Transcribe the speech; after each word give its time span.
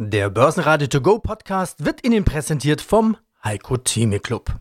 Der 0.00 0.30
Börsenradio 0.30 0.86
To 0.86 1.00
Go 1.00 1.18
Podcast 1.18 1.84
wird 1.84 2.06
Ihnen 2.06 2.22
präsentiert 2.22 2.80
vom 2.80 3.16
Heiko 3.42 3.76
Theme 3.78 4.20
Club. 4.20 4.60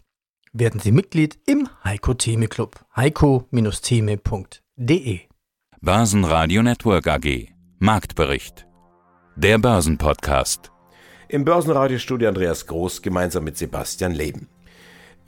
Werden 0.52 0.80
Sie 0.80 0.92
Mitglied 0.92 1.38
im 1.46 1.70
Heiko 1.84 2.16
Theme 2.16 2.48
Club. 2.48 2.84
heiko-theme.de 2.96 5.20
Börsenradio 5.80 6.64
Network 6.64 7.08
AG 7.08 7.50
Marktbericht 7.78 8.66
Der 9.36 9.60
Börsenpodcast 9.60 10.72
Im 11.30 11.46
Börsenradiostudio 11.46 12.30
Andreas 12.30 12.66
Groß 12.66 13.04
gemeinsam 13.04 13.44
mit 13.44 13.60
Sebastian 13.60 14.14
Leben. 14.14 14.50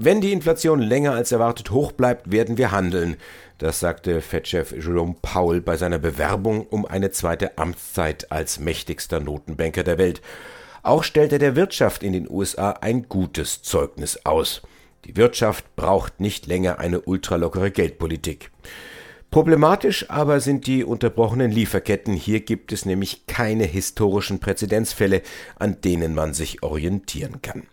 Wenn 0.01 0.21
die 0.21 0.31
Inflation 0.31 0.79
länger 0.79 1.11
als 1.11 1.33
erwartet 1.33 1.71
hoch 1.71 1.91
bleibt, 1.91 2.31
werden 2.31 2.57
wir 2.57 2.71
handeln. 2.71 3.17
Das 3.57 3.81
sagte 3.81 4.21
Fed-Chef 4.21 4.71
Jerome 4.71 5.17
Powell 5.21 5.59
bei 5.59 5.75
seiner 5.75 5.99
Bewerbung 5.99 6.65
um 6.67 6.85
eine 6.85 7.11
zweite 7.11 7.57
Amtszeit 7.57 8.31
als 8.31 8.59
mächtigster 8.59 9.19
Notenbanker 9.19 9.83
der 9.83 9.97
Welt. 9.97 10.21
Auch 10.83 11.03
stellt 11.03 11.33
er 11.33 11.39
der 11.39 11.57
Wirtschaft 11.57 12.01
in 12.01 12.13
den 12.13 12.29
USA 12.29 12.69
ein 12.79 13.09
gutes 13.09 13.61
Zeugnis 13.61 14.25
aus. 14.25 14.61
Die 15.03 15.17
Wirtschaft 15.17 15.75
braucht 15.75 16.21
nicht 16.21 16.47
länger 16.47 16.79
eine 16.79 17.01
ultralockere 17.01 17.69
Geldpolitik. 17.69 18.51
Problematisch 19.31 20.09
aber 20.09 20.39
sind 20.39 20.65
die 20.65 20.85
unterbrochenen 20.85 21.51
Lieferketten. 21.51 22.13
Hier 22.13 22.39
gibt 22.39 22.71
es 22.71 22.85
nämlich 22.85 23.25
keine 23.27 23.65
historischen 23.65 24.39
Präzedenzfälle, 24.39 25.23
an 25.57 25.81
denen 25.81 26.15
man 26.15 26.33
sich 26.33 26.63
orientieren 26.63 27.41
kann. 27.41 27.63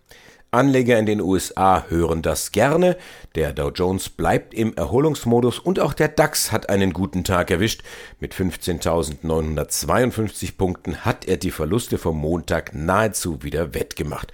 Anleger 0.57 0.97
in 0.97 1.05
den 1.05 1.21
USA 1.21 1.85
hören 1.87 2.23
das 2.23 2.51
gerne. 2.51 2.97
Der 3.35 3.53
Dow 3.53 3.69
Jones 3.69 4.09
bleibt 4.09 4.55
im 4.55 4.73
Erholungsmodus 4.73 5.59
und 5.59 5.79
auch 5.79 5.93
der 5.93 6.07
DAX 6.07 6.51
hat 6.51 6.69
einen 6.69 6.93
guten 6.93 7.23
Tag 7.23 7.51
erwischt. 7.51 7.83
Mit 8.19 8.33
15.952 8.33 10.57
Punkten 10.57 11.05
hat 11.05 11.25
er 11.25 11.37
die 11.37 11.51
Verluste 11.51 11.99
vom 11.99 12.17
Montag 12.17 12.73
nahezu 12.73 13.43
wieder 13.43 13.75
wettgemacht. 13.75 14.33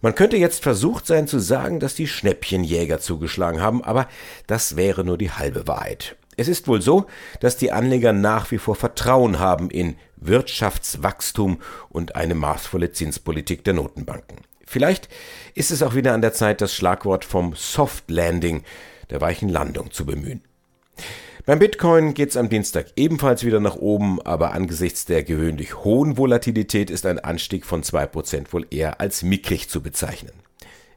Man 0.00 0.16
könnte 0.16 0.36
jetzt 0.36 0.60
versucht 0.60 1.06
sein 1.06 1.28
zu 1.28 1.38
sagen, 1.38 1.78
dass 1.78 1.94
die 1.94 2.08
Schnäppchenjäger 2.08 2.98
zugeschlagen 2.98 3.60
haben, 3.60 3.84
aber 3.84 4.08
das 4.48 4.74
wäre 4.74 5.04
nur 5.04 5.18
die 5.18 5.30
halbe 5.30 5.68
Wahrheit. 5.68 6.16
Es 6.36 6.48
ist 6.48 6.66
wohl 6.66 6.82
so, 6.82 7.06
dass 7.38 7.58
die 7.58 7.70
Anleger 7.70 8.12
nach 8.12 8.50
wie 8.50 8.58
vor 8.58 8.74
Vertrauen 8.74 9.38
haben 9.38 9.70
in 9.70 9.94
Wirtschaftswachstum 10.16 11.60
und 11.90 12.16
eine 12.16 12.34
maßvolle 12.34 12.90
Zinspolitik 12.90 13.62
der 13.62 13.74
Notenbanken. 13.74 14.49
Vielleicht 14.70 15.08
ist 15.56 15.72
es 15.72 15.82
auch 15.82 15.96
wieder 15.96 16.14
an 16.14 16.22
der 16.22 16.32
Zeit, 16.32 16.60
das 16.60 16.72
Schlagwort 16.72 17.24
vom 17.24 17.56
Soft 17.56 18.08
Landing, 18.08 18.62
der 19.10 19.20
weichen 19.20 19.48
Landung, 19.48 19.90
zu 19.90 20.06
bemühen. 20.06 20.42
Beim 21.44 21.58
Bitcoin 21.58 22.14
geht 22.14 22.28
es 22.28 22.36
am 22.36 22.48
Dienstag 22.48 22.86
ebenfalls 22.94 23.42
wieder 23.42 23.58
nach 23.58 23.74
oben, 23.74 24.22
aber 24.22 24.52
angesichts 24.52 25.06
der 25.06 25.24
gewöhnlich 25.24 25.82
hohen 25.82 26.16
Volatilität 26.16 26.88
ist 26.88 27.04
ein 27.04 27.18
Anstieg 27.18 27.66
von 27.66 27.82
2% 27.82 28.52
wohl 28.52 28.64
eher 28.70 29.00
als 29.00 29.24
mickrig 29.24 29.68
zu 29.68 29.82
bezeichnen. 29.82 30.34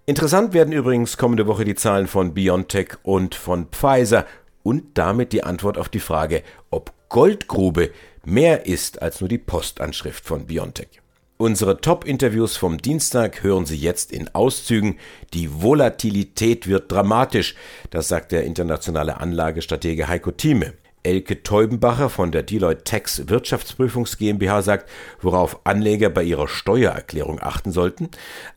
Interessant 0.06 0.54
werden 0.54 0.72
übrigens 0.72 1.18
kommende 1.18 1.48
Woche 1.48 1.66
die 1.66 1.74
Zahlen 1.74 2.06
von 2.06 2.36
BioNTech 2.36 2.98
und 3.02 3.34
von 3.34 3.70
Pfizer 3.70 4.28
und 4.62 5.00
damit 5.00 5.34
die 5.34 5.44
Antwort 5.44 5.80
auf 5.80 5.90
die 5.90 6.00
Frage, 6.00 6.44
ob 6.70 6.94
Goldgrube 7.10 7.90
mehr 8.24 8.68
ist 8.68 9.02
als 9.02 9.20
nur 9.20 9.30
die 9.30 9.40
Postanschrift 9.40 10.24
von 10.24 10.46
BioNTech. 10.46 11.03
Unsere 11.44 11.82
Top-Interviews 11.82 12.56
vom 12.56 12.78
Dienstag 12.78 13.44
hören 13.44 13.66
Sie 13.66 13.76
jetzt 13.76 14.14
in 14.14 14.34
Auszügen. 14.34 14.98
Die 15.34 15.62
Volatilität 15.62 16.68
wird 16.68 16.90
dramatisch, 16.90 17.56
das 17.90 18.08
sagt 18.08 18.32
der 18.32 18.46
internationale 18.46 19.20
Anlagestratege 19.20 20.08
Heiko 20.08 20.32
Thieme. 20.32 20.72
Elke 21.04 21.44
Teubenbacher 21.44 22.10
von 22.10 22.32
der 22.32 22.44
Deloitte 22.44 22.86
Tax 22.86 23.28
Wirtschaftsprüfungs 23.28 24.18
GmbH 24.18 24.62
sagt, 24.62 24.90
worauf 25.20 25.66
Anleger 25.66 26.10
bei 26.10 26.24
ihrer 26.24 26.48
Steuererklärung 26.48 27.42
achten 27.42 27.74
sollten. 27.74 28.10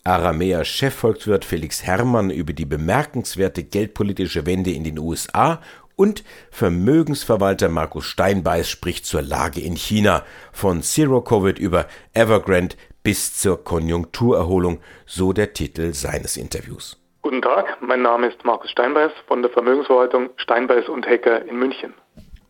Aramea 0.05 0.65
Chefvolkswirt 0.65 1.45
Felix 1.45 1.83
Herrmann 1.83 2.31
über 2.31 2.53
die 2.53 2.67
bemerkenswerte 2.67 3.65
geldpolitische 3.65 4.47
Wende 4.47 4.71
in 4.71 4.84
den 4.84 5.00
USA 5.00 5.61
und 5.97 6.23
Vermögensverwalter 6.51 7.69
Markus 7.69 8.05
Steinbeiß 8.05 8.69
spricht 8.69 9.07
zur 9.07 9.23
Lage 9.23 9.61
in 9.61 9.75
China, 9.75 10.25
von 10.53 10.83
Zero 10.83 11.23
Covid 11.23 11.59
über 11.59 11.87
Evergrande 12.12 12.77
bis 13.03 13.39
zur 13.39 13.65
Konjunkturerholung, 13.65 14.81
so 15.07 15.33
der 15.33 15.53
Titel 15.53 15.95
seines 15.95 16.37
Interviews. 16.37 17.01
Guten 17.23 17.43
Tag, 17.43 17.79
mein 17.81 18.03
Name 18.03 18.29
ist 18.29 18.45
Markus 18.45 18.71
Steinbeiß 18.71 19.11
von 19.27 19.43
der 19.43 19.51
Vermögensverwaltung 19.51 20.31
Steinbeiß 20.37 20.89
und 20.89 21.07
Hecker 21.07 21.45
in 21.47 21.59
München. 21.59 21.95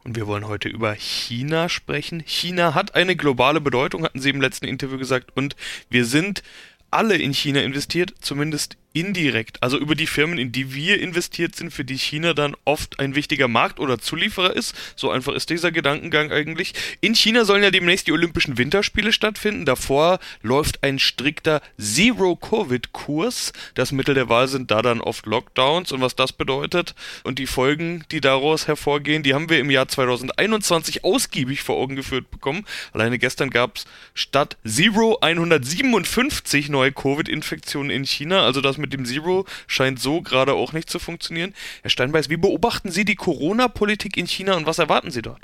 Und 0.04 0.16
wir 0.16 0.26
wollen 0.26 0.46
heute 0.46 0.68
über 0.68 0.92
China 0.92 1.68
sprechen. 1.68 2.22
China 2.24 2.74
hat 2.74 2.94
eine 2.94 3.16
globale 3.16 3.60
Bedeutung, 3.60 4.04
hatten 4.04 4.20
Sie 4.20 4.30
im 4.30 4.40
letzten 4.40 4.66
Interview 4.66 4.98
gesagt, 4.98 5.32
und 5.34 5.56
wir 5.88 6.04
sind 6.04 6.42
alle 6.90 7.16
in 7.16 7.34
China 7.34 7.60
investiert, 7.60 8.14
zumindest 8.20 8.76
indirekt, 8.96 9.62
also 9.62 9.76
über 9.76 9.94
die 9.94 10.06
Firmen, 10.06 10.38
in 10.38 10.52
die 10.52 10.72
wir 10.72 10.98
investiert 11.02 11.54
sind, 11.54 11.70
für 11.70 11.84
die 11.84 11.98
China 11.98 12.32
dann 12.32 12.56
oft 12.64 12.98
ein 12.98 13.14
wichtiger 13.14 13.46
Markt 13.46 13.78
oder 13.78 13.98
Zulieferer 13.98 14.56
ist. 14.56 14.74
So 14.96 15.10
einfach 15.10 15.34
ist 15.34 15.50
dieser 15.50 15.70
Gedankengang 15.70 16.32
eigentlich. 16.32 16.72
In 17.02 17.14
China 17.14 17.44
sollen 17.44 17.62
ja 17.62 17.70
demnächst 17.70 18.06
die 18.06 18.12
Olympischen 18.12 18.56
Winterspiele 18.56 19.12
stattfinden. 19.12 19.66
Davor 19.66 20.18
läuft 20.40 20.82
ein 20.82 20.98
strikter 20.98 21.60
Zero-Covid-Kurs. 21.78 23.52
Das 23.74 23.92
Mittel 23.92 24.14
der 24.14 24.30
Wahl 24.30 24.48
sind 24.48 24.70
da 24.70 24.80
dann 24.80 25.02
oft 25.02 25.26
Lockdowns 25.26 25.92
und 25.92 26.00
was 26.00 26.16
das 26.16 26.32
bedeutet 26.32 26.94
und 27.22 27.38
die 27.38 27.46
Folgen, 27.46 28.02
die 28.10 28.22
daraus 28.22 28.66
hervorgehen, 28.66 29.22
die 29.22 29.34
haben 29.34 29.50
wir 29.50 29.58
im 29.58 29.70
Jahr 29.70 29.88
2021 29.88 31.04
ausgiebig 31.04 31.62
vor 31.62 31.76
Augen 31.76 31.96
geführt 31.96 32.30
bekommen. 32.30 32.64
Alleine 32.94 33.18
gestern 33.18 33.50
gab 33.50 33.76
es 33.76 33.84
statt 34.14 34.56
Zero 34.66 35.18
157 35.20 36.70
neue 36.70 36.92
Covid-Infektionen 36.92 37.90
in 37.90 38.06
China, 38.06 38.42
also 38.42 38.62
das 38.62 38.78
mit 38.78 38.85
mit 38.86 38.92
dem 38.92 39.04
Zero 39.04 39.44
scheint 39.66 39.98
so 39.98 40.22
gerade 40.22 40.54
auch 40.54 40.72
nicht 40.72 40.88
zu 40.88 40.98
funktionieren. 40.98 41.54
Herr 41.82 41.90
Steinbeiß, 41.90 42.30
wie 42.30 42.36
beobachten 42.36 42.90
Sie 42.90 43.04
die 43.04 43.16
Corona-Politik 43.16 44.16
in 44.16 44.26
China 44.26 44.56
und 44.56 44.66
was 44.66 44.78
erwarten 44.78 45.10
Sie 45.10 45.22
dort? 45.22 45.42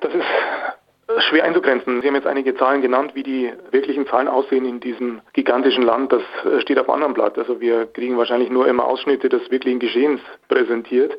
Das 0.00 0.12
ist 0.12 1.24
schwer 1.30 1.44
einzugrenzen. 1.44 2.02
Sie 2.02 2.06
haben 2.06 2.14
jetzt 2.14 2.26
einige 2.26 2.54
Zahlen 2.54 2.82
genannt, 2.82 3.12
wie 3.14 3.22
die 3.22 3.50
wirklichen 3.70 4.06
Zahlen 4.06 4.28
aussehen 4.28 4.66
in 4.66 4.80
diesem 4.80 5.22
gigantischen 5.32 5.82
Land. 5.82 6.12
Das 6.12 6.22
steht 6.60 6.78
auf 6.78 6.88
einem 6.88 6.96
anderen 6.96 7.14
Blatt. 7.14 7.38
Also 7.38 7.60
wir 7.60 7.86
kriegen 7.86 8.18
wahrscheinlich 8.18 8.50
nur 8.50 8.68
immer 8.68 8.84
Ausschnitte 8.84 9.30
des 9.30 9.50
wirklichen 9.50 9.78
Geschehens 9.78 10.20
präsentiert. 10.48 11.12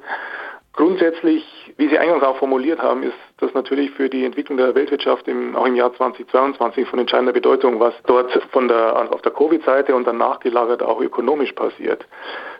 Grundsätzlich, 0.77 1.43
wie 1.77 1.87
Sie 1.89 1.97
eingangs 1.97 2.23
auch 2.23 2.37
formuliert 2.37 2.79
haben, 2.79 3.01
ist 3.01 3.17
das 3.37 3.51
natürlich 3.55 3.89
für 3.89 4.09
die 4.09 4.23
Entwicklung 4.23 4.59
der 4.59 4.75
Weltwirtschaft 4.75 5.27
im, 5.27 5.55
auch 5.55 5.65
im 5.65 5.75
Jahr 5.75 5.91
2022 5.91 6.87
von 6.87 6.99
entscheidender 6.99 7.33
Bedeutung, 7.33 7.79
was 7.79 7.95
dort 8.05 8.31
von 8.51 8.67
der, 8.67 9.11
auf 9.11 9.23
der 9.23 9.31
Covid-Seite 9.31 9.95
und 9.95 10.05
dann 10.05 10.19
nachgelagert 10.19 10.83
auch 10.83 11.01
ökonomisch 11.01 11.53
passiert. 11.53 12.05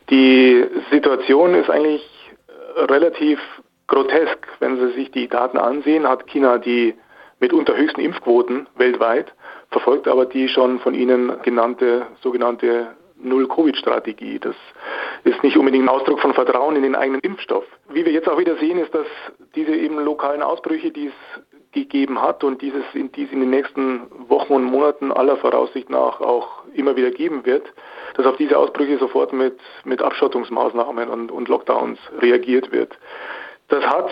Die 0.09 0.66
Situation 0.89 1.53
ist 1.53 1.69
eigentlich 1.69 2.03
relativ 2.75 3.39
grotesk. 3.85 4.47
Wenn 4.59 4.77
Sie 4.77 4.94
sich 4.94 5.11
die 5.11 5.27
Daten 5.27 5.59
ansehen, 5.59 6.09
hat 6.09 6.25
China 6.25 6.57
die 6.57 6.95
mitunter 7.39 7.77
höchsten 7.77 8.01
Impfquoten 8.01 8.66
weltweit, 8.77 9.31
verfolgt 9.69 10.07
aber 10.07 10.25
die 10.25 10.50
schon 10.50 10.79
von 10.79 10.95
Ihnen 10.95 11.33
genannte 11.44 12.07
sogenannte 12.22 12.96
Null-Covid-Strategie. 13.19 14.39
Das 14.39 14.55
ist 15.23 15.44
nicht 15.44 15.57
unbedingt 15.57 15.85
ein 15.85 15.89
Ausdruck 15.89 16.19
von 16.19 16.33
Vertrauen 16.33 16.75
in 16.75 16.83
den 16.83 16.95
eigenen 16.95 17.22
Impfstoff. 17.22 17.66
Wie 17.89 18.05
wir 18.05 18.11
jetzt 18.11 18.29
auch 18.29 18.38
wieder 18.38 18.57
sehen, 18.57 18.78
ist, 18.78 18.94
dass 18.94 19.07
diese 19.55 19.75
eben 19.75 20.00
lokalen 20.00 20.41
Ausbrüche, 20.41 20.91
die 20.91 21.07
es 21.07 21.41
gegeben 21.72 22.22
hat 22.22 22.44
und 22.44 22.61
dieses 22.61 22.83
in, 22.94 23.11
dies 23.11 23.31
in 23.31 23.41
den 23.41 23.50
nächsten 23.50 24.01
Wochen 24.29 24.53
und 24.53 24.63
Monaten 24.63 25.11
aller 25.11 25.38
Voraussicht 25.38 25.89
nach 25.89 26.22
auch 26.22 26.63
immer 26.73 26.95
wieder 26.95 27.11
geben 27.11 27.45
wird, 27.45 27.72
dass 28.16 28.25
auf 28.25 28.38
diese 28.38 28.57
Ausbrüche 28.57 28.97
sofort 28.97 29.33
mit, 29.33 29.59
mit 29.83 30.01
Abschottungsmaßnahmen 30.01 31.09
und, 31.09 31.31
und 31.31 31.47
Lockdowns 31.47 32.00
reagiert 32.19 32.72
wird. 32.72 32.97
Das 33.67 33.85
hat 33.85 34.09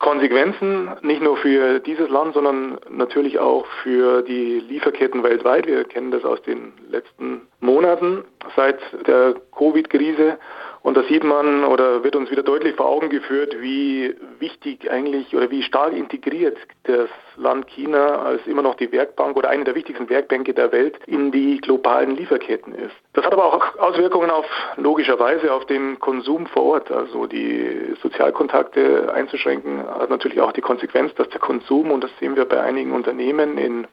Konsequenzen 0.00 0.90
nicht 1.02 1.22
nur 1.22 1.36
für 1.36 1.78
dieses 1.78 2.08
Land, 2.08 2.32
sondern 2.32 2.78
natürlich 2.88 3.38
auch 3.38 3.66
für 3.82 4.22
die 4.22 4.58
Lieferketten 4.60 5.22
weltweit. 5.22 5.66
Wir 5.66 5.84
kennen 5.84 6.10
das 6.10 6.24
aus 6.24 6.40
den 6.42 6.72
letzten 6.88 7.42
Monaten 7.60 8.24
seit 8.56 8.78
der 9.06 9.34
Covid-Krise 9.56 10.38
und 10.82 10.96
da 10.96 11.02
sieht 11.04 11.24
man 11.24 11.64
oder 11.64 12.02
wird 12.04 12.16
uns 12.16 12.30
wieder 12.30 12.42
deutlich 12.42 12.74
vor 12.74 12.86
Augen 12.86 13.10
geführt, 13.10 13.54
wie 13.60 14.16
wichtig 14.38 14.90
eigentlich 14.90 15.36
oder 15.36 15.50
wie 15.50 15.62
stark 15.62 15.92
integriert 15.92 16.56
das 16.84 17.10
Land 17.36 17.66
China 17.68 18.22
als 18.22 18.46
immer 18.46 18.62
noch 18.62 18.76
die 18.76 18.90
Werkbank 18.90 19.36
oder 19.36 19.50
eine 19.50 19.64
der 19.64 19.74
wichtigsten 19.74 20.08
Werkbänke 20.08 20.54
der 20.54 20.72
Welt 20.72 20.96
in 21.06 21.32
die 21.32 21.58
globalen 21.58 22.16
Lieferketten 22.16 22.74
ist. 22.74 22.94
Das 23.12 23.26
hat 23.26 23.32
aber 23.32 23.44
auch 23.44 23.78
Auswirkungen 23.78 24.30
auf 24.30 24.46
logischerweise 24.76 25.52
auf 25.52 25.66
den 25.66 25.98
Konsum 26.00 26.46
vor 26.46 26.62
Ort. 26.64 26.90
Also 26.90 27.26
die 27.26 27.94
Sozialkontakte 28.02 29.12
einzuschränken 29.12 29.84
hat 29.86 30.08
natürlich 30.08 30.40
auch 30.40 30.52
die 30.52 30.62
Konsequenz, 30.62 31.14
dass 31.14 31.28
der 31.28 31.40
Konsum, 31.40 31.90
und 31.90 32.02
das 32.02 32.10
sehen 32.18 32.36
wir 32.36 32.46
bei 32.46 32.60
einigen 32.60 32.92
Unternehmen, 32.92 33.58
in 33.58 33.86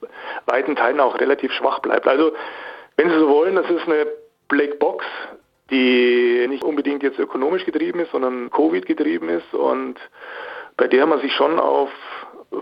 weiten 0.46 0.78
Teilen 0.78 1.02
auch 1.02 1.20
relativ 1.20 1.52
schwach 1.52 1.80
bleibt. 1.80 2.08
Also 2.08 2.32
wenn 2.96 3.10
Sie 3.10 3.20
so 3.20 3.28
wollen, 3.28 3.56
das 3.56 3.70
ist 3.70 3.88
eine 3.88 4.08
Blackbox, 4.48 5.06
die 5.70 6.46
nicht 6.48 6.64
unbedingt 6.64 7.04
jetzt 7.04 7.20
ökonomisch 7.20 7.66
getrieben 7.66 8.00
ist, 8.00 8.12
sondern 8.12 8.50
Covid 8.50 8.86
getrieben 8.86 9.30
ist 9.30 9.54
und 9.54 9.96
bei 10.78 10.88
der 10.88 11.06
man 11.06 11.20
sich 11.22 11.34
schon 11.34 11.60
auf 11.60 11.90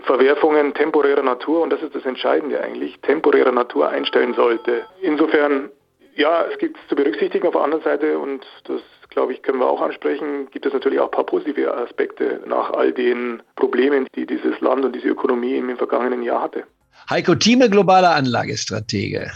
Verwerfungen 0.02 0.74
temporärer 0.74 1.22
Natur, 1.22 1.62
und 1.62 1.70
das 1.70 1.82
ist 1.82 1.94
das 1.94 2.04
Entscheidende 2.04 2.60
eigentlich, 2.60 2.98
temporärer 3.00 3.52
Natur 3.52 3.88
einstellen 3.88 4.34
sollte. 4.34 4.84
Insofern, 5.00 5.70
ja, 6.16 6.44
es 6.50 6.58
gibt 6.58 6.76
es 6.76 6.88
zu 6.88 6.96
berücksichtigen 6.96 7.46
auf 7.46 7.52
der 7.52 7.62
anderen 7.62 7.84
Seite, 7.84 8.18
und 8.18 8.44
das 8.64 8.80
glaube 9.10 9.32
ich, 9.32 9.42
können 9.42 9.60
wir 9.60 9.68
auch 9.68 9.80
ansprechen, 9.80 10.48
gibt 10.50 10.66
es 10.66 10.72
natürlich 10.72 10.98
auch 10.98 11.06
ein 11.06 11.10
paar 11.12 11.24
positive 11.24 11.72
Aspekte 11.72 12.42
nach 12.46 12.70
all 12.70 12.92
den 12.92 13.42
Problemen, 13.54 14.08
die 14.14 14.26
dieses 14.26 14.60
Land 14.60 14.84
und 14.84 14.94
diese 14.94 15.08
Ökonomie 15.08 15.56
im 15.56 15.76
vergangenen 15.76 16.22
Jahr 16.22 16.42
hatte. 16.42 16.64
Heiko 17.08 17.34
Thieme, 17.34 17.70
globaler 17.70 18.14
Anlagestratege. 18.14 19.30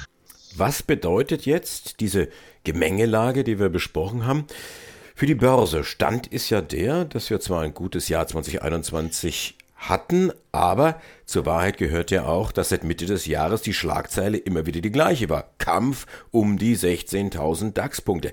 Was 0.57 0.83
bedeutet 0.83 1.47
jetzt 1.47 2.01
diese 2.01 2.29
Gemengelage, 2.65 3.45
die 3.45 3.59
wir 3.59 3.69
besprochen 3.69 4.27
haben? 4.27 4.47
Für 5.15 5.27
die 5.27 5.35
Börse 5.35 5.85
Stand 5.85 6.27
ist 6.27 6.51
ja 6.51 6.61
der, 6.61 7.05
dass 7.05 7.31
wir 7.31 7.41
zwar 7.41 7.63
ein 7.63 7.75
gutes 7.75 8.09
Jahr 8.09 8.27
2021 8.27 9.59
hatten, 9.77 10.31
aber 10.53 11.01
zur 11.25 11.47
Wahrheit 11.47 11.79
gehört 11.79 12.11
ja 12.11 12.27
auch, 12.27 12.53
dass 12.53 12.69
seit 12.69 12.85
Mitte 12.85 13.07
des 13.07 13.27
Jahres 13.27 13.63
die 13.63 13.73
Schlagzeile 13.73 14.37
immer 14.37 14.67
wieder 14.67 14.81
die 14.81 14.93
gleiche 14.93 15.29
war. 15.29 15.51
Kampf 15.59 16.07
um 16.31 16.59
die 16.59 16.77
16.000 16.77 17.73
DAX-Punkte. 17.73 18.33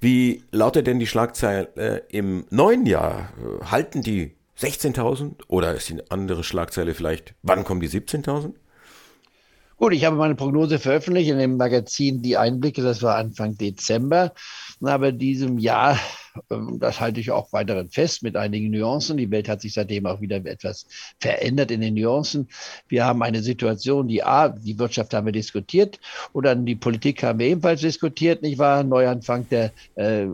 Wie 0.00 0.44
lautet 0.50 0.86
denn 0.86 0.98
die 0.98 1.06
Schlagzeile 1.06 2.02
im 2.10 2.44
neuen 2.50 2.84
Jahr? 2.84 3.32
Halten 3.70 4.02
die 4.02 4.34
16.000 4.58 5.42
oder 5.48 5.74
ist 5.74 5.88
die 5.88 6.02
andere 6.10 6.44
Schlagzeile 6.44 6.94
vielleicht, 6.94 7.34
wann 7.42 7.64
kommen 7.64 7.80
die 7.80 7.88
17.000? 7.88 8.52
Gut, 9.76 9.92
ich 9.92 10.04
habe 10.04 10.14
meine 10.14 10.36
Prognose 10.36 10.78
veröffentlicht 10.78 11.30
in 11.30 11.38
dem 11.38 11.56
Magazin 11.56 12.22
Die 12.22 12.36
Einblicke, 12.36 12.80
das 12.80 13.02
war 13.02 13.16
Anfang 13.16 13.56
Dezember. 13.56 14.32
Aber 14.80 15.10
diesem 15.10 15.58
Jahr, 15.58 15.98
ähm, 16.48 16.78
das 16.78 17.00
halte 17.00 17.18
ich 17.18 17.32
auch 17.32 17.52
weiterhin 17.52 17.90
fest 17.90 18.22
mit 18.22 18.36
einigen 18.36 18.70
Nuancen. 18.70 19.16
Die 19.16 19.30
Welt 19.32 19.48
hat 19.48 19.62
sich 19.62 19.74
seitdem 19.74 20.06
auch 20.06 20.20
wieder 20.20 20.36
etwas 20.36 20.86
verändert 21.18 21.72
in 21.72 21.80
den 21.80 21.94
Nuancen. 21.94 22.48
Wir 22.86 23.04
haben 23.04 23.20
eine 23.24 23.42
Situation, 23.42 24.06
die 24.06 24.22
A, 24.22 24.48
die 24.48 24.78
Wirtschaft 24.78 25.12
haben 25.12 25.26
wir 25.26 25.32
diskutiert 25.32 25.98
und 26.32 26.46
dann 26.46 26.66
die 26.66 26.76
Politik 26.76 27.24
haben 27.24 27.40
wir 27.40 27.46
ebenfalls 27.46 27.80
diskutiert, 27.80 28.42
nicht 28.42 28.58
wahr? 28.58 28.84
Neuanfang 28.84 29.48
der 29.48 29.72
äh, 29.96 30.26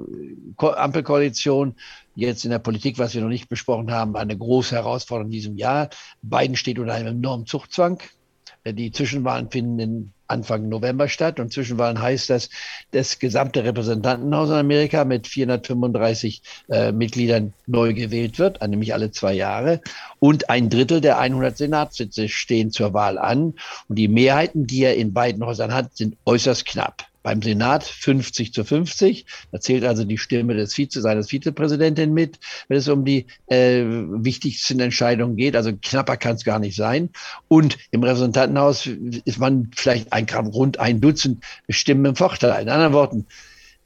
Ampelkoalition. 0.58 1.74
Jetzt 2.14 2.44
in 2.44 2.50
der 2.50 2.58
Politik, 2.58 2.98
was 2.98 3.14
wir 3.14 3.22
noch 3.22 3.28
nicht 3.28 3.48
besprochen 3.48 3.90
haben, 3.90 4.16
eine 4.16 4.36
große 4.36 4.74
Herausforderung 4.74 5.28
in 5.28 5.32
diesem 5.32 5.56
Jahr. 5.56 5.88
Biden 6.20 6.56
steht 6.56 6.78
unter 6.78 6.92
einem 6.92 7.16
enormen 7.18 7.46
Zuchtzwang. 7.46 8.00
Die 8.66 8.92
Zwischenwahlen 8.92 9.50
finden 9.50 10.12
Anfang 10.26 10.68
November 10.68 11.08
statt 11.08 11.40
und 11.40 11.52
Zwischenwahlen 11.52 12.00
heißt 12.00 12.30
das, 12.30 12.50
das 12.92 13.18
gesamte 13.18 13.64
Repräsentantenhaus 13.64 14.50
in 14.50 14.56
Amerika 14.56 15.04
mit 15.04 15.26
435 15.26 16.42
äh, 16.68 16.92
Mitgliedern 16.92 17.52
neu 17.66 17.94
gewählt 17.94 18.38
wird, 18.38 18.60
nämlich 18.60 18.94
alle 18.94 19.10
zwei 19.10 19.32
Jahre. 19.32 19.80
Und 20.18 20.50
ein 20.50 20.70
Drittel 20.70 21.00
der 21.00 21.18
100 21.18 21.56
Senatssitze 21.56 22.28
stehen 22.28 22.70
zur 22.70 22.94
Wahl 22.94 23.18
an. 23.18 23.54
Und 23.88 23.96
die 23.96 24.08
Mehrheiten, 24.08 24.66
die 24.66 24.84
er 24.84 24.96
in 24.96 25.12
beiden 25.12 25.44
Häusern 25.44 25.74
hat, 25.74 25.96
sind 25.96 26.16
äußerst 26.24 26.66
knapp 26.66 27.09
beim 27.22 27.42
Senat 27.42 27.84
50 27.84 28.52
zu 28.52 28.64
50. 28.64 29.26
Da 29.52 29.60
zählt 29.60 29.84
also 29.84 30.04
die 30.04 30.18
Stimme 30.18 30.54
des 30.54 30.74
Vize, 30.76 31.00
seines 31.00 31.28
Vizepräsidenten 31.28 32.12
mit, 32.12 32.38
wenn 32.68 32.78
es 32.78 32.88
um 32.88 33.04
die 33.04 33.26
äh, 33.46 33.84
wichtigsten 33.84 34.80
Entscheidungen 34.80 35.36
geht. 35.36 35.56
Also 35.56 35.72
knapper 35.80 36.16
kann 36.16 36.36
es 36.36 36.44
gar 36.44 36.58
nicht 36.58 36.76
sein. 36.76 37.10
Und 37.48 37.78
im 37.90 38.02
Repräsentantenhaus 38.02 38.88
ist 39.24 39.38
man 39.38 39.70
vielleicht 39.74 40.12
ein, 40.12 40.26
rund 40.28 40.78
ein 40.80 41.00
Dutzend 41.00 41.44
Stimmen 41.68 42.04
im 42.04 42.16
Vorteil. 42.16 42.62
In 42.62 42.68
anderen 42.68 42.92
Worten, 42.92 43.26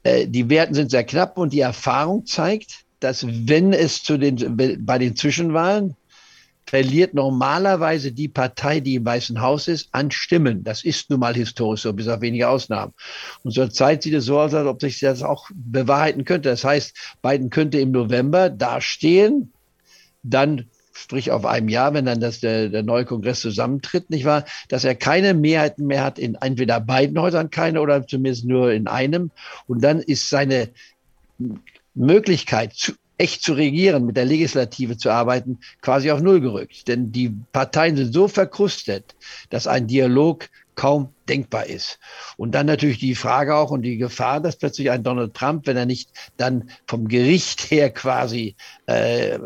äh, 0.03 0.27
die 0.27 0.49
Werten 0.49 0.73
sind 0.73 0.91
sehr 0.91 1.03
knapp 1.03 1.37
und 1.37 1.51
die 1.51 1.59
Erfahrung 1.59 2.25
zeigt, 2.25 2.85
dass 2.99 3.25
wenn 3.27 3.73
es 3.73 4.03
zu 4.03 4.17
den, 4.17 4.57
bei 4.85 4.97
den 4.97 5.15
Zwischenwahlen 5.15 5.95
verliert 6.67 7.13
normalerweise 7.13 8.11
die 8.11 8.27
Partei, 8.27 8.79
die 8.79 8.95
im 8.95 9.05
Weißen 9.05 9.39
Haus 9.41 9.67
ist, 9.67 9.89
an 9.91 10.11
Stimmen. 10.11 10.63
Das 10.63 10.83
ist 10.83 11.09
nun 11.09 11.19
mal 11.19 11.35
historisch 11.35 11.81
so, 11.81 11.93
bis 11.93 12.07
auf 12.07 12.21
wenige 12.21 12.49
Ausnahmen. 12.49 12.93
Und 13.43 13.53
zurzeit 13.53 14.03
sieht 14.03 14.15
es 14.15 14.25
so 14.25 14.39
aus, 14.39 14.53
als 14.53 14.67
ob 14.67 14.81
sich 14.81 14.99
das 14.99 15.21
auch 15.21 15.49
bewahrheiten 15.53 16.25
könnte. 16.25 16.49
Das 16.49 16.63
heißt, 16.63 16.95
Biden 17.21 17.49
könnte 17.49 17.79
im 17.79 17.91
November 17.91 18.49
dastehen, 18.49 19.51
dann 20.23 20.65
sprich 20.95 21.29
auf 21.29 21.45
einem 21.45 21.69
Jahr, 21.69 21.93
wenn 21.93 22.05
dann 22.05 22.21
das, 22.21 22.39
der, 22.39 22.69
der 22.69 22.81
neue 22.81 23.05
Kongress 23.05 23.41
zusammentritt, 23.41 24.09
nicht 24.09 24.25
wahr, 24.25 24.45
dass 24.69 24.85
er 24.85 24.95
keine 24.95 25.33
Mehrheiten 25.33 25.85
mehr 25.85 26.03
hat 26.03 26.17
in 26.17 26.35
entweder 26.35 26.79
beiden 26.79 27.19
Häusern, 27.19 27.49
keine 27.49 27.81
oder 27.81 28.07
zumindest 28.07 28.45
nur 28.45 28.71
in 28.71 28.87
einem. 28.87 29.29
Und 29.67 29.83
dann 29.83 29.99
ist 29.99 30.29
seine 30.29 30.69
Möglichkeit, 31.93 32.73
zu, 32.73 32.93
echt 33.17 33.43
zu 33.43 33.53
regieren, 33.53 34.05
mit 34.05 34.17
der 34.17 34.25
Legislative 34.25 34.97
zu 34.97 35.09
arbeiten, 35.09 35.59
quasi 35.81 36.11
auf 36.11 36.21
Null 36.21 36.41
gerückt. 36.41 36.87
Denn 36.87 37.11
die 37.11 37.33
Parteien 37.51 37.95
sind 37.95 38.13
so 38.13 38.27
verkrustet, 38.27 39.15
dass 39.49 39.67
ein 39.67 39.87
Dialog 39.87 40.49
kaum 40.75 41.14
denkbar 41.29 41.65
ist. 41.65 41.99
Und 42.37 42.53
dann 42.53 42.65
natürlich 42.65 42.99
die 42.99 43.15
Frage 43.15 43.55
auch 43.55 43.71
und 43.71 43.81
die 43.81 43.97
Gefahr, 43.97 44.39
dass 44.41 44.55
plötzlich 44.55 44.91
ein 44.91 45.03
Donald 45.03 45.33
Trump, 45.33 45.67
wenn 45.67 45.77
er 45.77 45.85
nicht 45.85 46.09
dann 46.37 46.69
vom 46.87 47.07
Gericht 47.07 47.61
her 47.71 47.89
quasi 47.89 48.55
äh, 48.85 49.37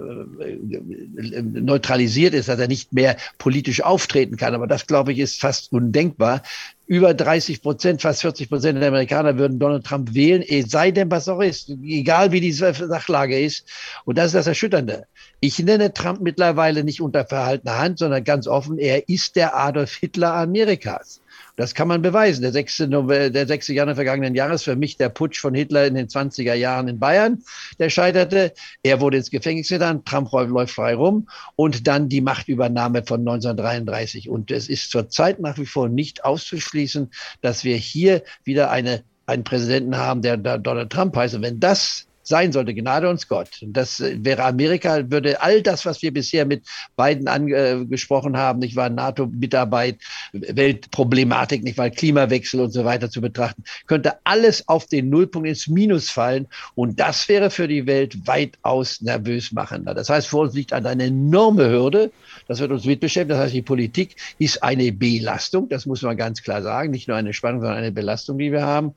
neutralisiert 1.43 2.33
ist, 2.33 2.49
dass 2.49 2.59
er 2.59 2.67
nicht 2.67 2.93
mehr 2.93 3.17
politisch 3.37 3.81
auftreten 3.81 4.37
kann. 4.37 4.53
Aber 4.53 4.67
das, 4.67 4.87
glaube 4.87 5.11
ich, 5.13 5.19
ist 5.19 5.39
fast 5.41 5.71
undenkbar. 5.71 6.41
Über 6.85 7.13
30 7.13 7.61
Prozent, 7.61 8.01
fast 8.01 8.21
40 8.21 8.49
Prozent 8.49 8.81
der 8.81 8.87
Amerikaner 8.87 9.37
würden 9.37 9.59
Donald 9.59 9.85
Trump 9.85 10.15
wählen, 10.15 10.43
sei 10.67 10.89
denn, 10.89 11.11
was 11.11 11.29
auch 11.29 11.39
ist, 11.39 11.69
egal 11.83 12.31
wie 12.31 12.41
die 12.41 12.51
Sachlage 12.51 13.39
ist. 13.39 13.67
Und 14.05 14.17
das 14.17 14.27
ist 14.27 14.35
das 14.35 14.47
Erschütternde. 14.47 15.05
Ich 15.39 15.59
nenne 15.59 15.93
Trump 15.93 16.21
mittlerweile 16.21 16.83
nicht 16.83 16.99
unter 16.99 17.25
verhaltener 17.25 17.77
Hand, 17.77 17.99
sondern 17.99 18.23
ganz 18.23 18.47
offen, 18.47 18.79
er 18.79 19.07
ist 19.07 19.35
der 19.35 19.55
Adolf 19.55 19.93
Hitler 19.97 20.33
Amerikas. 20.33 21.21
Das 21.59 21.73
kann 21.73 21.89
man 21.89 22.01
beweisen. 22.01 22.41
Der 22.41 22.53
6. 22.53 22.88
November, 22.88 23.29
der 23.29 23.45
6. 23.45 23.67
Januar 23.67 23.95
vergangenen 23.95 24.33
Jahres 24.33 24.63
für 24.63 24.77
mich 24.77 24.95
der 24.95 25.09
Putsch 25.09 25.41
von 25.41 25.53
Hitler 25.53 25.85
in 25.88 25.95
den 25.95 26.07
20er 26.07 26.53
Jahren 26.53 26.88
in 26.88 27.00
Bayern, 27.00 27.44
der 27.79 27.89
scheiterte. 27.89 28.53
Er 28.81 29.01
wurde 29.01 29.17
ins 29.17 29.29
Gefängnis 29.29 29.67
getan, 29.67 30.06
Trump 30.06 30.31
läuft 30.31 30.73
frei 30.73 30.95
rum 30.95 31.27
und 31.57 31.85
dann 31.85 32.07
die 32.07 32.21
Machtübernahme 32.21 33.03
von 33.03 33.19
1933. 33.19 34.29
Und 34.29 34.51
es 34.51 34.69
ist 34.69 34.89
zurzeit 34.89 35.41
nach 35.41 35.57
wie 35.57 35.65
vor 35.65 35.89
nicht 35.89 36.23
auszuschließen, 36.23 37.11
dass 37.41 37.65
wir 37.65 37.75
hier 37.75 38.23
wieder 38.45 38.71
eine 38.71 39.03
einen 39.25 39.44
Präsidenten 39.44 39.95
haben, 39.97 40.21
der 40.21 40.38
Donald 40.38 40.89
Trump 40.91 41.15
heißt. 41.15 41.35
Und 41.35 41.44
wenn 41.44 41.59
das 41.59 42.07
sein 42.29 42.51
sollte. 42.51 42.73
Gnade 42.73 43.09
uns 43.09 43.27
Gott. 43.27 43.49
Das 43.61 43.99
äh, 43.99 44.17
wäre 44.23 44.45
Amerika, 44.45 45.11
würde 45.11 45.41
all 45.41 45.61
das, 45.61 45.85
was 45.85 46.01
wir 46.01 46.13
bisher 46.13 46.45
mit 46.45 46.63
beiden 46.95 47.27
angesprochen 47.27 48.37
haben, 48.37 48.59
nicht 48.59 48.75
wahr, 48.75 48.89
NATO-Mitarbeit, 48.89 49.97
Weltproblematik, 50.31 51.63
nicht 51.63 51.77
wahr, 51.77 51.89
Klimawechsel 51.89 52.61
und 52.61 52.71
so 52.71 52.85
weiter 52.85 53.09
zu 53.09 53.19
betrachten, 53.19 53.63
könnte 53.87 54.13
alles 54.23 54.68
auf 54.68 54.85
den 54.85 55.09
Nullpunkt 55.09 55.47
ins 55.47 55.68
Minus 55.68 56.09
fallen. 56.09 56.47
Und 56.75 56.99
das 56.99 57.27
wäre 57.27 57.49
für 57.49 57.68
die 57.68 57.85
Welt 57.85 58.27
weitaus 58.27 59.01
nervös 59.01 59.51
machender. 59.51 59.94
Das 59.94 60.09
heißt, 60.09 60.27
vor 60.27 60.42
uns 60.42 60.54
liegt 60.54 60.71
eine 60.71 61.04
enorme 61.04 61.69
Hürde. 61.69 62.11
Das 62.47 62.59
wird 62.59 62.71
uns 62.71 62.85
mit. 62.85 63.04
Das 63.04 63.15
heißt, 63.15 63.54
die 63.54 63.61
Politik 63.61 64.15
ist 64.37 64.61
eine 64.61 64.92
Belastung. 64.92 65.68
Das 65.69 65.85
muss 65.85 66.01
man 66.01 66.15
ganz 66.15 66.44
klar 66.44 66.61
sagen. 66.61 66.92
Nicht 66.92 67.07
nur 67.07 67.18
eine 67.18 67.33
Spannung, 67.33 67.61
sondern 67.61 67.80
eine 67.80 67.92
Belastung, 67.92 68.37
die 68.37 68.51
wir 68.51 68.61
haben. 68.61 68.94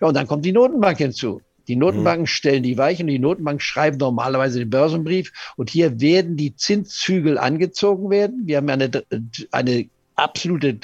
Ja, 0.00 0.08
und 0.08 0.14
dann 0.14 0.26
kommt 0.26 0.44
die 0.44 0.52
Notenbank 0.52 0.98
hinzu. 0.98 1.40
Die 1.68 1.76
Notenbanken 1.76 2.26
stellen 2.26 2.62
die 2.62 2.78
Weichen, 2.78 3.06
die 3.06 3.18
Notenbanken 3.18 3.60
schreiben 3.60 3.96
normalerweise 3.96 4.58
den 4.58 4.70
Börsenbrief 4.70 5.32
und 5.56 5.70
hier 5.70 6.00
werden 6.00 6.36
die 6.36 6.54
Zinszügel 6.54 7.38
angezogen 7.38 8.10
werden. 8.10 8.42
Wir 8.46 8.58
haben 8.58 8.68
eine, 8.68 8.90
eine 9.50 9.88
absolute 10.16 10.74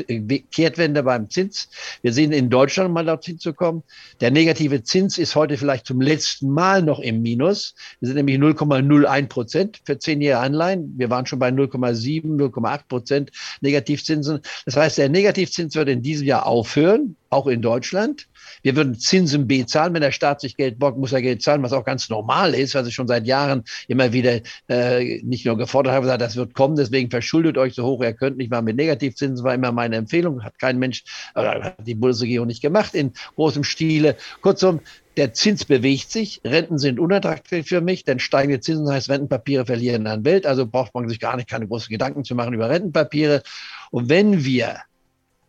Kehrtwende 0.50 1.02
beim 1.02 1.30
Zins. 1.30 1.68
Wir 2.02 2.12
sehen 2.12 2.32
in 2.32 2.50
Deutschland, 2.50 2.92
mal 2.92 3.04
dort 3.04 3.24
hinzukommen, 3.24 3.82
der 4.20 4.30
negative 4.30 4.82
Zins 4.82 5.18
ist 5.18 5.36
heute 5.36 5.56
vielleicht 5.56 5.86
zum 5.86 6.00
letzten 6.00 6.50
Mal 6.50 6.82
noch 6.82 7.00
im 7.00 7.22
Minus. 7.22 7.74
Wir 8.00 8.08
sind 8.08 8.16
nämlich 8.16 8.38
0,01 8.38 9.28
Prozent 9.28 9.80
für 9.84 9.98
zehnjährige 9.98 10.40
Anleihen. 10.40 10.94
Wir 10.96 11.10
waren 11.10 11.26
schon 11.26 11.38
bei 11.38 11.48
0,7, 11.48 12.36
0,8 12.36 12.80
Prozent 12.88 13.30
Negativzinsen. 13.60 14.40
Das 14.64 14.76
heißt, 14.76 14.98
der 14.98 15.08
Negativzins 15.08 15.74
wird 15.74 15.88
in 15.88 16.02
diesem 16.02 16.26
Jahr 16.26 16.46
aufhören, 16.46 17.16
auch 17.28 17.46
in 17.46 17.62
Deutschland. 17.62 18.26
Wir 18.62 18.76
würden 18.76 18.98
Zinsen 18.98 19.46
bezahlen. 19.46 19.94
Wenn 19.94 20.02
der 20.02 20.12
Staat 20.12 20.40
sich 20.40 20.56
Geld 20.56 20.78
borgt, 20.78 20.98
muss 20.98 21.12
er 21.12 21.22
Geld 21.22 21.42
zahlen, 21.42 21.62
was 21.62 21.72
auch 21.72 21.84
ganz 21.84 22.08
normal 22.08 22.54
ist, 22.54 22.74
was 22.74 22.86
ich 22.86 22.94
schon 22.94 23.08
seit 23.08 23.26
Jahren 23.26 23.64
immer 23.88 24.12
wieder 24.12 24.40
äh, 24.68 25.22
nicht 25.22 25.46
nur 25.46 25.56
gefordert 25.56 25.92
habe, 25.92 26.02
gesagt, 26.02 26.22
das 26.22 26.36
wird 26.36 26.54
kommen, 26.54 26.76
deswegen 26.76 27.10
verschuldet 27.10 27.58
euch 27.58 27.74
so 27.74 27.84
hoch, 27.84 28.02
ihr 28.02 28.12
könnt 28.12 28.36
nicht 28.36 28.50
mal 28.50 28.62
mit 28.62 28.76
Negativzinsen, 28.76 29.44
war 29.44 29.54
immer 29.54 29.72
meine 29.72 29.96
Empfehlung, 29.96 30.42
hat 30.42 30.58
kein 30.58 30.78
Mensch, 30.78 31.04
oder 31.34 31.62
hat 31.62 31.86
die 31.86 31.94
Bundesregierung 31.94 32.46
nicht 32.46 32.62
gemacht 32.62 32.94
in 32.94 33.12
großem 33.36 33.64
Stile. 33.64 34.16
Kurzum, 34.40 34.80
der 35.16 35.34
Zins 35.34 35.64
bewegt 35.64 36.10
sich, 36.10 36.40
Renten 36.44 36.78
sind 36.78 36.98
unattraktiv 36.98 37.66
für 37.66 37.80
mich, 37.80 38.04
denn 38.04 38.18
steigende 38.20 38.60
Zinsen 38.60 38.88
heißt, 38.88 39.10
Rentenpapiere 39.10 39.66
verlieren 39.66 40.06
an 40.06 40.24
Welt, 40.24 40.46
also 40.46 40.66
braucht 40.66 40.94
man 40.94 41.08
sich 41.08 41.20
gar 41.20 41.36
nicht 41.36 41.48
keine 41.48 41.66
großen 41.66 41.90
Gedanken 41.90 42.24
zu 42.24 42.34
machen 42.34 42.54
über 42.54 42.70
Rentenpapiere. 42.70 43.42
Und 43.90 44.08
wenn 44.08 44.44
wir 44.44 44.78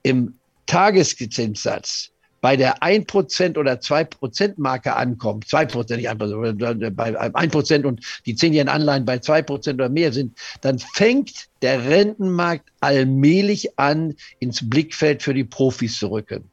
im 0.03 0.35
Tageszinssatz 0.65 2.11
bei 2.41 2.57
der 2.57 2.79
1% 2.79 3.57
oder 3.57 3.73
2% 3.73 4.53
Marke 4.57 4.95
ankommt, 4.95 5.45
2%, 5.45 5.95
nicht 5.95 6.09
1%, 6.09 6.89
bei 6.91 7.15
1% 7.15 7.85
und 7.85 8.03
die 8.25 8.35
10-jährigen 8.35 8.69
Anleihen 8.69 9.05
bei 9.05 9.17
2% 9.17 9.75
oder 9.75 9.89
mehr 9.89 10.11
sind, 10.11 10.37
dann 10.61 10.79
fängt 10.79 11.47
der 11.61 11.85
Rentenmarkt 11.85 12.69
allmählich 12.79 13.79
an, 13.79 14.15
ins 14.39 14.67
Blickfeld 14.67 15.21
für 15.21 15.35
die 15.35 15.43
Profis 15.43 15.99
zu 15.99 16.07
rücken. 16.07 16.49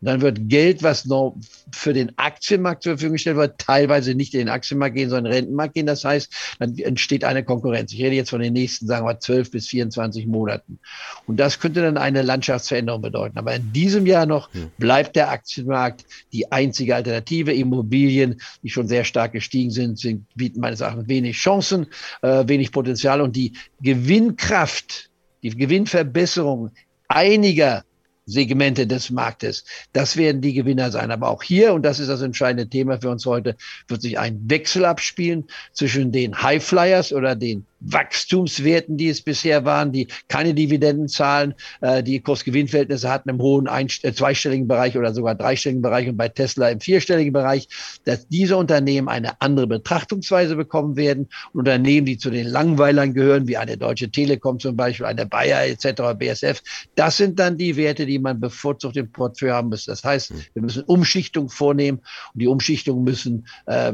Und 0.00 0.06
dann 0.06 0.22
wird 0.22 0.48
Geld, 0.48 0.82
was 0.82 1.04
noch 1.04 1.36
für 1.72 1.92
den 1.92 2.16
Aktienmarkt 2.16 2.82
zur 2.82 2.92
Verfügung 2.92 3.14
gestellt 3.14 3.36
wird, 3.36 3.58
teilweise 3.58 4.14
nicht 4.14 4.32
in 4.32 4.40
den 4.40 4.48
Aktienmarkt 4.48 4.96
gehen, 4.96 5.10
sondern 5.10 5.26
in 5.26 5.32
den 5.32 5.44
Rentenmarkt 5.44 5.74
gehen. 5.74 5.86
Das 5.86 6.04
heißt, 6.04 6.56
dann 6.58 6.76
entsteht 6.78 7.22
eine 7.22 7.44
Konkurrenz. 7.44 7.92
Ich 7.92 8.00
rede 8.00 8.16
jetzt 8.16 8.30
von 8.30 8.40
den 8.40 8.54
nächsten, 8.54 8.86
sagen 8.86 9.06
wir, 9.06 9.20
12 9.20 9.50
bis 9.50 9.68
24 9.68 10.26
Monaten. 10.26 10.78
Und 11.26 11.38
das 11.38 11.60
könnte 11.60 11.82
dann 11.82 11.98
eine 11.98 12.22
Landschaftsveränderung 12.22 13.02
bedeuten. 13.02 13.36
Aber 13.36 13.54
in 13.54 13.72
diesem 13.74 14.06
Jahr 14.06 14.24
noch 14.24 14.48
bleibt 14.78 15.16
der 15.16 15.30
Aktienmarkt 15.30 16.06
die 16.32 16.50
einzige 16.50 16.94
Alternative. 16.94 17.52
Immobilien, 17.52 18.40
die 18.62 18.70
schon 18.70 18.88
sehr 18.88 19.04
stark 19.04 19.32
gestiegen 19.32 19.70
sind, 19.70 19.98
sind 19.98 20.26
bieten 20.34 20.60
meines 20.60 20.80
Erachtens 20.80 21.08
wenig 21.08 21.36
Chancen, 21.36 21.86
äh, 22.22 22.44
wenig 22.46 22.72
Potenzial 22.72 23.20
und 23.20 23.36
die 23.36 23.52
Gewinnkraft, 23.82 25.10
die 25.42 25.50
Gewinnverbesserung 25.50 26.70
einiger 27.08 27.84
Segmente 28.30 28.86
des 28.86 29.10
Marktes. 29.10 29.64
Das 29.92 30.16
werden 30.16 30.40
die 30.40 30.54
Gewinner 30.54 30.90
sein. 30.90 31.10
Aber 31.10 31.28
auch 31.28 31.42
hier, 31.42 31.74
und 31.74 31.82
das 31.82 31.98
ist 31.98 32.08
das 32.08 32.22
entscheidende 32.22 32.68
Thema 32.68 33.00
für 33.00 33.10
uns 33.10 33.26
heute, 33.26 33.56
wird 33.88 34.02
sich 34.02 34.18
ein 34.18 34.40
Wechsel 34.48 34.84
abspielen 34.84 35.44
zwischen 35.72 36.12
den 36.12 36.40
Highflyers 36.40 37.12
oder 37.12 37.34
den 37.34 37.66
Wachstumswerten, 37.80 38.96
die 38.96 39.08
es 39.08 39.22
bisher 39.22 39.64
waren, 39.64 39.92
die 39.92 40.08
keine 40.28 40.54
Dividenden 40.54 41.08
zahlen, 41.08 41.54
äh, 41.80 42.02
die 42.02 42.20
Kursgewinnverhältnisse 42.20 43.08
hatten 43.08 43.30
im 43.30 43.40
hohen 43.40 43.68
ein, 43.68 43.88
äh, 44.02 44.12
zweistelligen 44.12 44.68
Bereich 44.68 44.96
oder 44.96 45.14
sogar 45.14 45.34
dreistelligen 45.34 45.82
Bereich 45.82 46.08
und 46.08 46.16
bei 46.16 46.28
Tesla 46.28 46.68
im 46.68 46.80
vierstelligen 46.80 47.32
Bereich, 47.32 47.68
dass 48.04 48.28
diese 48.28 48.56
Unternehmen 48.56 49.08
eine 49.08 49.40
andere 49.40 49.66
Betrachtungsweise 49.66 50.56
bekommen 50.56 50.96
werden. 50.96 51.28
Und 51.52 51.60
Unternehmen, 51.60 52.06
die 52.06 52.18
zu 52.18 52.30
den 52.30 52.46
Langweilern 52.46 53.14
gehören, 53.14 53.48
wie 53.48 53.56
eine 53.56 53.76
Deutsche 53.76 54.10
Telekom 54.10 54.58
zum 54.58 54.76
Beispiel, 54.76 55.06
eine 55.06 55.26
Bayer 55.26 55.66
etc., 55.66 56.18
BSF, 56.18 56.62
das 56.96 57.16
sind 57.16 57.38
dann 57.38 57.56
die 57.56 57.76
Werte, 57.76 58.06
die 58.06 58.18
man 58.18 58.40
bevorzugt 58.40 58.96
im 58.96 59.10
Portfolio 59.10 59.54
haben 59.54 59.68
muss. 59.68 59.84
Das 59.84 60.04
heißt, 60.04 60.30
hm. 60.30 60.40
wir 60.54 60.62
müssen 60.62 60.82
Umschichtung 60.84 61.48
vornehmen 61.48 61.98
und 62.34 62.42
die 62.42 62.46
Umschichtungen 62.46 63.04
müssen 63.04 63.46
äh, 63.66 63.92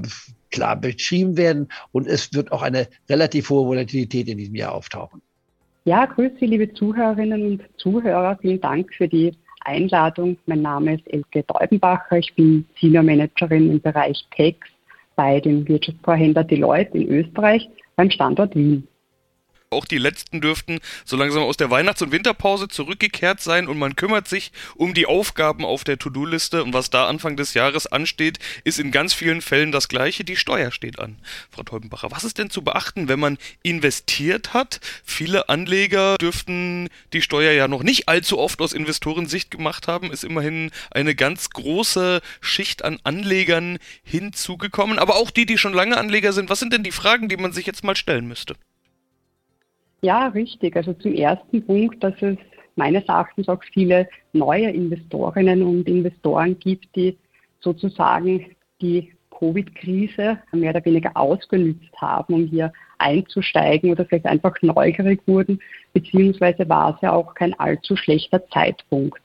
klar 0.56 0.76
beschrieben 0.76 1.36
werden 1.36 1.68
und 1.92 2.06
es 2.06 2.32
wird 2.32 2.50
auch 2.50 2.62
eine 2.62 2.88
relativ 3.10 3.50
hohe 3.50 3.66
Volatilität 3.66 4.26
in 4.28 4.38
diesem 4.38 4.54
Jahr 4.54 4.74
auftauchen. 4.74 5.20
Ja, 5.84 6.06
grüße 6.06 6.44
liebe 6.46 6.72
Zuhörerinnen 6.72 7.46
und 7.46 7.62
Zuhörer. 7.76 8.38
Vielen 8.40 8.60
Dank 8.60 8.92
für 8.94 9.06
die 9.06 9.32
Einladung. 9.60 10.38
Mein 10.46 10.62
Name 10.62 10.94
ist 10.94 11.06
Elke 11.12 11.44
Deubenbacher. 11.44 12.18
Ich 12.18 12.34
bin 12.34 12.64
Senior 12.80 13.02
Managerin 13.02 13.70
im 13.70 13.80
Bereich 13.80 14.26
Tax 14.34 14.56
bei 15.14 15.40
dem 15.40 15.68
Wirtschaftsvorhändler 15.68 16.44
Deloitte 16.44 16.96
in 16.96 17.08
Österreich 17.08 17.68
beim 17.96 18.10
Standort 18.10 18.56
Wien. 18.56 18.88
Auch 19.76 19.84
die 19.84 19.98
letzten 19.98 20.40
dürften 20.40 20.80
so 21.04 21.16
langsam 21.16 21.42
aus 21.42 21.58
der 21.58 21.70
Weihnachts- 21.70 22.00
und 22.00 22.10
Winterpause 22.10 22.68
zurückgekehrt 22.68 23.42
sein 23.42 23.68
und 23.68 23.78
man 23.78 23.94
kümmert 23.94 24.26
sich 24.26 24.52
um 24.74 24.94
die 24.94 25.04
Aufgaben 25.04 25.66
auf 25.66 25.84
der 25.84 25.98
To-Do-Liste 25.98 26.64
und 26.64 26.72
was 26.72 26.88
da 26.88 27.06
Anfang 27.06 27.36
des 27.36 27.52
Jahres 27.52 27.86
ansteht, 27.86 28.38
ist 28.64 28.78
in 28.78 28.90
ganz 28.90 29.12
vielen 29.12 29.42
Fällen 29.42 29.72
das 29.72 29.88
gleiche. 29.88 30.24
Die 30.24 30.36
Steuer 30.36 30.70
steht 30.70 30.98
an. 30.98 31.18
Frau 31.50 31.62
Teubenbacher, 31.62 32.10
was 32.10 32.24
ist 32.24 32.38
denn 32.38 32.48
zu 32.48 32.62
beachten, 32.62 33.08
wenn 33.08 33.20
man 33.20 33.36
investiert 33.62 34.54
hat? 34.54 34.80
Viele 35.04 35.50
Anleger 35.50 36.16
dürften 36.16 36.88
die 37.12 37.20
Steuer 37.20 37.52
ja 37.52 37.68
noch 37.68 37.82
nicht 37.82 38.08
allzu 38.08 38.38
oft 38.38 38.62
aus 38.62 38.72
Investorensicht 38.72 39.50
gemacht 39.50 39.88
haben, 39.88 40.10
ist 40.10 40.24
immerhin 40.24 40.70
eine 40.90 41.14
ganz 41.14 41.50
große 41.50 42.22
Schicht 42.40 42.82
an 42.82 42.98
Anlegern 43.04 43.78
hinzugekommen, 44.02 44.98
aber 44.98 45.16
auch 45.16 45.30
die, 45.30 45.44
die 45.44 45.58
schon 45.58 45.74
lange 45.74 45.98
Anleger 45.98 46.32
sind. 46.32 46.48
Was 46.48 46.60
sind 46.60 46.72
denn 46.72 46.82
die 46.82 46.92
Fragen, 46.92 47.28
die 47.28 47.36
man 47.36 47.52
sich 47.52 47.66
jetzt 47.66 47.84
mal 47.84 47.94
stellen 47.94 48.26
müsste? 48.26 48.56
Ja, 50.06 50.28
richtig. 50.28 50.76
Also 50.76 50.92
zum 50.92 51.14
ersten 51.14 51.66
Punkt, 51.66 52.04
dass 52.04 52.14
es 52.20 52.36
meines 52.76 53.02
Erachtens 53.08 53.48
auch 53.48 53.60
viele 53.72 54.08
neue 54.32 54.70
Investorinnen 54.70 55.64
und 55.64 55.88
Investoren 55.88 56.56
gibt, 56.60 56.94
die 56.94 57.18
sozusagen 57.58 58.46
die 58.80 59.12
Covid-Krise 59.36 60.38
mehr 60.52 60.70
oder 60.70 60.84
weniger 60.84 61.10
ausgenützt 61.16 61.92
haben, 62.00 62.34
um 62.34 62.46
hier 62.46 62.72
einzusteigen 62.98 63.90
oder 63.90 64.04
vielleicht 64.04 64.26
einfach 64.26 64.54
neugierig 64.62 65.22
wurden, 65.26 65.58
beziehungsweise 65.92 66.68
war 66.68 66.94
es 66.94 67.00
ja 67.00 67.12
auch 67.12 67.34
kein 67.34 67.58
allzu 67.58 67.96
schlechter 67.96 68.46
Zeitpunkt. 68.50 69.22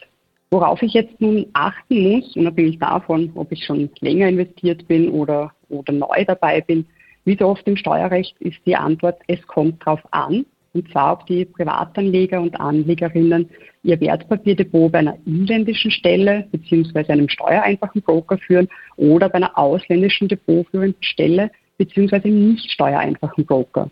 Worauf 0.49 0.81
ich 0.81 0.95
jetzt 0.95 1.21
nun 1.21 1.45
achten 1.53 2.11
muss, 2.11 2.35
unabhängig 2.35 2.79
davon, 2.79 3.31
ob 3.35 3.51
ich 3.51 3.63
schon 3.63 3.91
länger 3.99 4.29
investiert 4.29 4.87
bin 4.87 5.11
oder, 5.11 5.53
oder 5.69 5.93
neu 5.93 6.25
dabei 6.25 6.61
bin, 6.61 6.87
wie 7.23 7.37
so 7.37 7.49
oft 7.49 7.67
im 7.67 7.77
Steuerrecht 7.77 8.35
ist 8.39 8.57
die 8.65 8.75
Antwort, 8.75 9.21
es 9.27 9.45
kommt 9.45 9.85
drauf 9.85 10.01
an 10.09 10.43
und 10.73 10.89
zwar 10.91 11.13
ob 11.13 11.25
die 11.25 11.45
Privatanleger 11.45 12.41
und 12.41 12.59
Anlegerinnen 12.59 13.49
ihr 13.83 13.99
Wertpapierdepot 13.99 14.91
bei 14.91 14.99
einer 14.99 15.17
inländischen 15.25 15.91
Stelle 15.91 16.47
bzw. 16.51 17.11
einem 17.11 17.29
steuereinfachen 17.29 18.01
Broker 18.01 18.37
führen 18.37 18.67
oder 18.95 19.29
bei 19.29 19.35
einer 19.35 19.57
ausländischen 19.57 20.27
depotführenden 20.27 21.01
Stelle 21.01 21.51
bzw. 21.77 22.15
einem 22.15 22.51
nicht 22.53 22.71
steuereinfachen 22.71 23.45
Broker. 23.45 23.89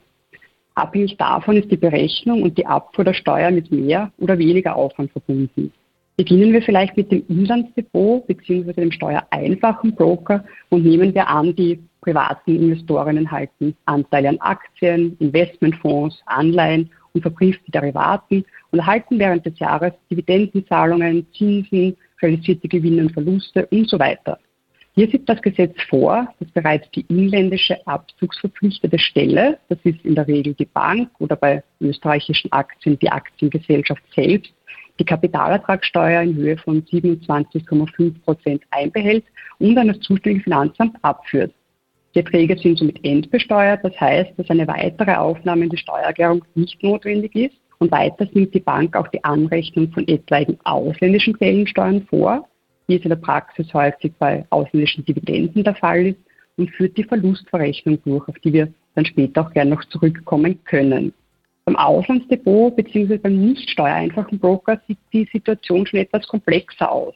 Abhängig 0.75 1.17
davon 1.17 1.57
ist 1.57 1.69
die 1.71 1.77
Berechnung 1.77 2.43
und 2.43 2.57
die 2.57 2.65
Abfuhr 2.65 3.03
der 3.03 3.13
Steuer 3.13 3.51
mit 3.51 3.71
mehr 3.71 4.11
oder 4.17 4.37
weniger 4.37 4.75
Aufwand 4.75 5.11
verbunden. 5.11 5.73
Beginnen 6.15 6.53
wir 6.53 6.61
vielleicht 6.61 6.95
mit 6.95 7.11
dem 7.11 7.23
Inlandsdepot 7.27 8.27
bzw. 8.27 8.73
dem 8.73 8.91
steuereinfachen 8.91 9.95
Broker 9.95 10.43
und 10.69 10.85
nehmen 10.85 11.13
wir 11.13 11.27
an, 11.27 11.55
die 11.55 11.79
privaten 12.01 12.55
Investorinnen 12.55 13.29
halten 13.29 13.75
Anteile 13.85 14.29
an 14.29 14.39
Aktien, 14.39 15.17
Investmentfonds, 15.19 16.21
Anleihen 16.25 16.89
und 17.13 17.21
verbriefte 17.21 17.71
Derivaten 17.71 18.45
und 18.71 18.79
erhalten 18.79 19.19
während 19.19 19.45
des 19.45 19.57
Jahres 19.59 19.93
Dividendenzahlungen, 20.09 21.25
Zinsen, 21.33 21.95
realisierte 22.21 22.67
Gewinne 22.67 23.03
und 23.03 23.11
Verluste 23.11 23.65
und 23.67 23.89
so 23.89 23.99
weiter. 23.99 24.39
Hier 24.93 25.09
sieht 25.09 25.29
das 25.29 25.41
Gesetz 25.41 25.75
vor, 25.89 26.27
dass 26.39 26.51
bereits 26.51 26.89
die 26.91 27.05
inländische 27.07 27.77
abzugsverpflichtete 27.87 28.99
Stelle, 28.99 29.57
das 29.69 29.77
ist 29.83 30.03
in 30.03 30.15
der 30.15 30.27
Regel 30.27 30.53
die 30.55 30.65
Bank 30.65 31.09
oder 31.19 31.35
bei 31.35 31.63
österreichischen 31.79 32.51
Aktien 32.51 32.99
die 32.99 33.09
Aktiengesellschaft 33.09 34.03
selbst, 34.13 34.51
die 34.99 35.05
Kapitalertragssteuer 35.05 36.21
in 36.23 36.35
Höhe 36.35 36.57
von 36.57 36.83
27,5 36.83 38.21
Prozent 38.23 38.63
einbehält 38.71 39.23
und 39.59 39.77
an 39.77 39.87
das 39.87 39.99
zuständige 39.99 40.43
Finanzamt 40.43 40.97
abführt. 41.01 41.53
Die 42.15 42.19
Erträge 42.19 42.57
sind 42.57 42.79
somit 42.79 43.03
endbesteuert, 43.05 43.83
das 43.83 43.99
heißt, 43.99 44.31
dass 44.37 44.49
eine 44.49 44.67
weitere 44.67 45.13
Aufnahme 45.13 45.65
in 45.65 45.69
die 45.69 45.77
Steuererklärung 45.77 46.43
nicht 46.55 46.81
notwendig 46.81 47.35
ist. 47.35 47.55
Und 47.77 47.91
weiter 47.91 48.27
nimmt 48.33 48.53
die 48.53 48.59
Bank 48.59 48.95
auch 48.95 49.07
die 49.07 49.23
Anrechnung 49.23 49.91
von 49.91 50.07
etwaigen 50.07 50.57
ausländischen 50.65 51.33
Quellensteuern 51.33 52.05
vor, 52.09 52.47
wie 52.87 52.95
es 52.95 53.03
in 53.03 53.09
der 53.09 53.15
Praxis 53.15 53.73
häufig 53.73 54.11
bei 54.19 54.45
ausländischen 54.49 55.05
Dividenden 55.05 55.63
der 55.63 55.75
Fall 55.75 56.07
ist, 56.07 56.19
und 56.57 56.69
führt 56.71 56.97
die 56.97 57.05
Verlustverrechnung 57.05 57.99
durch, 58.03 58.27
auf 58.27 58.37
die 58.39 58.51
wir 58.51 58.73
dann 58.95 59.05
später 59.05 59.41
auch 59.41 59.53
gerne 59.53 59.71
noch 59.71 59.85
zurückkommen 59.85 60.61
können. 60.65 61.13
Beim 61.63 61.75
Auslandsdepot 61.75 62.75
bzw. 62.75 63.17
beim 63.17 63.39
nicht 63.39 63.69
steuereinfachen 63.69 64.39
Broker 64.39 64.81
sieht 64.87 64.97
die 65.13 65.29
Situation 65.31 65.85
schon 65.85 65.99
etwas 65.99 66.27
komplexer 66.27 66.91
aus. 66.91 67.13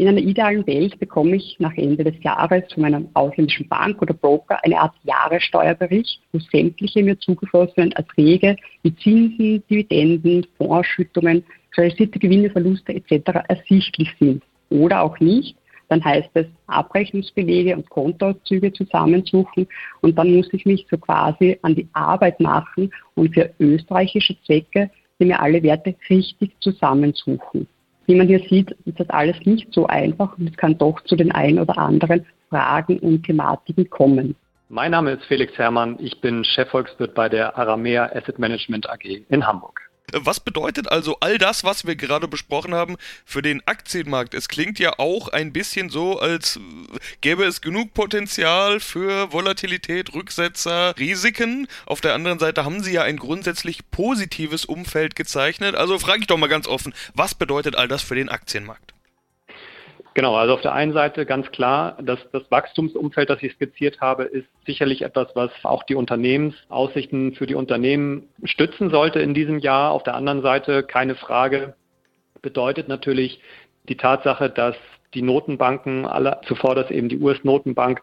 In 0.00 0.08
einer 0.08 0.22
idealen 0.22 0.66
Welt 0.66 0.98
bekomme 0.98 1.36
ich 1.36 1.56
nach 1.58 1.76
Ende 1.76 2.04
des 2.04 2.14
Jahres 2.22 2.62
von 2.72 2.84
meiner 2.84 3.02
ausländischen 3.12 3.68
Bank 3.68 4.00
oder 4.00 4.14
Broker 4.14 4.58
eine 4.64 4.80
Art 4.80 4.94
Jahressteuerbericht, 5.02 6.22
wo 6.32 6.38
sämtliche 6.38 7.02
mir 7.02 7.18
zugeflossenen 7.18 7.92
Erträge 7.92 8.56
wie 8.82 8.96
Zinsen, 8.96 9.62
Dividenden, 9.68 10.46
Fondsausschüttungen, 10.56 11.44
realisierte 11.76 12.18
Gewinne, 12.18 12.48
Verluste 12.48 12.94
etc. 12.94 13.40
ersichtlich 13.48 14.08
sind. 14.18 14.42
Oder 14.70 15.02
auch 15.02 15.20
nicht. 15.20 15.54
Dann 15.90 16.02
heißt 16.02 16.30
es 16.32 16.46
Abrechnungsbelege 16.66 17.76
und 17.76 17.90
Kontoauszüge 17.90 18.72
zusammensuchen 18.72 19.68
und 20.00 20.16
dann 20.16 20.34
muss 20.34 20.48
ich 20.54 20.64
mich 20.64 20.86
so 20.90 20.96
quasi 20.96 21.58
an 21.60 21.74
die 21.74 21.86
Arbeit 21.92 22.40
machen 22.40 22.90
und 23.16 23.34
für 23.34 23.52
österreichische 23.58 24.34
Zwecke 24.46 24.90
mir 25.18 25.38
alle 25.38 25.62
Werte 25.62 25.94
richtig 26.08 26.52
zusammensuchen 26.60 27.68
wie 28.10 28.16
man 28.16 28.26
hier 28.26 28.40
sieht, 28.48 28.72
ist 28.86 28.98
das 28.98 29.08
alles 29.10 29.36
nicht 29.44 29.72
so 29.72 29.86
einfach 29.86 30.36
und 30.36 30.50
es 30.50 30.56
kann 30.56 30.76
doch 30.76 31.00
zu 31.04 31.14
den 31.14 31.30
ein 31.30 31.60
oder 31.60 31.78
anderen 31.78 32.26
Fragen 32.48 32.98
und 32.98 33.22
Thematiken 33.22 33.88
kommen. 33.88 34.34
Mein 34.68 34.90
Name 34.90 35.12
ist 35.12 35.24
Felix 35.26 35.56
Herrmann, 35.56 35.96
ich 36.00 36.20
bin 36.20 36.44
Chefvolkswirt 36.44 37.14
bei 37.14 37.28
der 37.28 37.56
Aramea 37.56 38.10
Asset 38.12 38.40
Management 38.40 38.90
AG 38.90 39.22
in 39.28 39.46
Hamburg. 39.46 39.89
Was 40.12 40.40
bedeutet 40.40 40.90
also 40.90 41.18
all 41.20 41.38
das, 41.38 41.64
was 41.64 41.86
wir 41.86 41.96
gerade 41.96 42.28
besprochen 42.28 42.74
haben, 42.74 42.96
für 43.24 43.42
den 43.42 43.66
Aktienmarkt? 43.66 44.34
Es 44.34 44.48
klingt 44.48 44.78
ja 44.78 44.98
auch 44.98 45.28
ein 45.28 45.52
bisschen 45.52 45.90
so, 45.90 46.18
als 46.18 46.58
gäbe 47.20 47.44
es 47.44 47.60
genug 47.60 47.94
Potenzial 47.94 48.80
für 48.80 49.32
Volatilität, 49.32 50.14
Rücksetzer, 50.14 50.96
Risiken. 50.98 51.68
Auf 51.86 52.00
der 52.00 52.14
anderen 52.14 52.38
Seite 52.38 52.64
haben 52.64 52.82
Sie 52.82 52.92
ja 52.92 53.02
ein 53.02 53.16
grundsätzlich 53.16 53.90
positives 53.90 54.64
Umfeld 54.64 55.16
gezeichnet. 55.16 55.74
Also 55.74 55.98
frage 55.98 56.20
ich 56.20 56.26
doch 56.26 56.38
mal 56.38 56.48
ganz 56.48 56.66
offen, 56.66 56.94
was 57.14 57.34
bedeutet 57.34 57.76
all 57.76 57.88
das 57.88 58.02
für 58.02 58.14
den 58.14 58.28
Aktienmarkt? 58.28 58.94
Genau, 60.14 60.34
also 60.34 60.54
auf 60.54 60.60
der 60.60 60.72
einen 60.72 60.92
Seite 60.92 61.24
ganz 61.24 61.50
klar, 61.52 61.96
dass 62.02 62.18
das 62.32 62.42
Wachstumsumfeld, 62.50 63.30
das 63.30 63.42
ich 63.42 63.52
skizziert 63.52 64.00
habe, 64.00 64.24
ist 64.24 64.48
sicherlich 64.66 65.02
etwas, 65.02 65.28
was 65.34 65.50
auch 65.62 65.84
die 65.84 65.94
Unternehmensaussichten 65.94 67.34
für 67.34 67.46
die 67.46 67.54
Unternehmen 67.54 68.28
stützen 68.42 68.90
sollte 68.90 69.20
in 69.20 69.34
diesem 69.34 69.60
Jahr. 69.60 69.92
Auf 69.92 70.02
der 70.02 70.14
anderen 70.14 70.42
Seite 70.42 70.82
keine 70.82 71.14
Frage, 71.14 71.74
bedeutet 72.42 72.88
natürlich 72.88 73.40
die 73.88 73.96
Tatsache, 73.96 74.50
dass 74.50 74.76
die 75.14 75.22
Notenbanken, 75.22 76.06
alle 76.06 76.40
zuvor, 76.46 76.74
dass 76.74 76.90
eben 76.90 77.08
die 77.08 77.18
US-Notenbank 77.18 78.00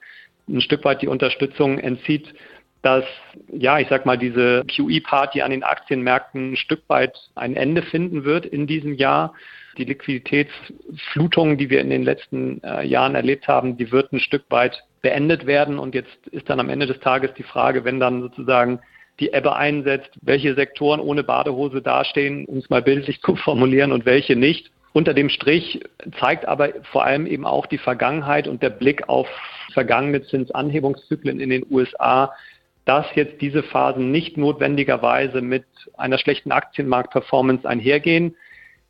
ein 0.48 0.62
Stück 0.62 0.86
weit 0.86 1.02
die 1.02 1.08
Unterstützung 1.08 1.78
entzieht, 1.78 2.34
dass, 2.82 3.06
ja, 3.52 3.80
ich 3.80 3.88
sag 3.90 4.06
mal, 4.06 4.18
diese 4.18 4.64
QE-Party 4.66 5.42
an 5.42 5.52
den 5.52 5.64
Aktienmärkten 5.64 6.54
ein 6.54 6.56
Stück 6.58 6.84
weit 6.88 7.18
ein 7.36 7.56
Ende 7.56 7.82
finden 7.82 8.24
wird 8.24 8.46
in 8.46 8.68
diesem 8.68 8.94
Jahr. 8.94 9.34
Die 9.78 9.86
Liquiditätsflutung, 9.86 11.58
die 11.58 11.70
wir 11.70 11.82
in 11.82 11.90
den 11.90 12.04
letzten 12.04 12.62
äh, 12.64 12.86
Jahren 12.86 13.16
erlebt 13.16 13.48
haben, 13.48 13.78
die 13.78 13.92
wird 13.92 14.12
ein 14.12 14.20
Stück 14.20 14.44
weit 14.50 14.84
beendet 15.02 15.46
werden. 15.46 15.80
Und 15.80 15.96
jetzt 15.96 16.28
ist 16.32 16.50
dann 16.50 16.60
am 16.60 16.70
Ende 16.70 16.88
des 16.88 17.00
Tages 17.00 17.34
die 17.38 17.44
Frage, 17.44 17.86
wenn 17.86 18.00
dann 18.00 18.22
sozusagen 18.22 18.80
die 19.20 19.34
Ebbe 19.34 19.56
einsetzt, 19.56 20.12
welche 20.22 20.56
Sektoren 20.56 21.00
ohne 21.00 21.24
Badehose 21.24 21.82
dastehen, 21.82 22.46
um 22.46 22.58
es 22.58 22.70
mal 22.70 22.82
bildlich 22.82 23.22
zu 23.26 23.36
formulieren, 23.36 23.92
und 23.92 24.06
welche 24.06 24.36
nicht. 24.36 24.72
Unter 24.94 25.14
dem 25.14 25.30
Strich 25.30 25.82
zeigt 26.20 26.48
aber 26.48 26.70
vor 26.92 27.04
allem 27.04 27.28
eben 27.28 27.46
auch 27.46 27.68
die 27.68 27.78
Vergangenheit 27.78 28.48
und 28.48 28.64
der 28.64 28.72
Blick 28.72 29.08
auf 29.10 29.28
vergangene 29.74 30.24
Zinsanhebungszyklen 30.24 31.40
in 31.40 31.52
den 31.52 31.66
USA, 31.70 32.34
dass 32.86 33.06
jetzt 33.16 33.42
diese 33.42 33.64
Phasen 33.64 34.12
nicht 34.12 34.38
notwendigerweise 34.38 35.42
mit 35.42 35.66
einer 35.98 36.18
schlechten 36.18 36.52
Aktienmarktperformance 36.52 37.68
einhergehen. 37.68 38.36